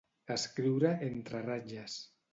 Escriure 0.35 0.93
entre 1.09 1.45
ratlles. 1.45 2.03